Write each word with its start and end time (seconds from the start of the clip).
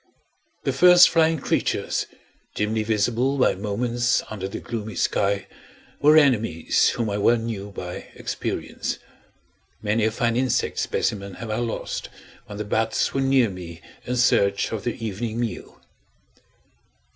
The 0.63 0.73
first 0.73 1.09
flying 1.11 1.37
creatures, 1.37 2.07
dimly 2.55 2.81
visible 2.81 3.37
by 3.37 3.53
moments 3.53 4.23
under 4.31 4.47
the 4.47 4.59
gloomy 4.59 4.95
sky, 4.95 5.45
were 5.99 6.17
enemies 6.17 6.89
whom 6.89 7.07
I 7.11 7.19
well 7.19 7.37
knew 7.37 7.69
by 7.69 8.07
experience. 8.15 8.97
Many 9.83 10.05
a 10.05 10.09
fine 10.09 10.35
insect 10.35 10.79
specimen 10.79 11.35
have 11.35 11.51
I 11.51 11.57
lost, 11.57 12.09
when 12.47 12.57
the 12.57 12.65
bats 12.65 13.13
were 13.13 13.21
near 13.21 13.51
me 13.51 13.79
in 14.03 14.15
search 14.15 14.71
of 14.71 14.85
their 14.85 14.95
evening 14.95 15.39
meal. 15.39 15.79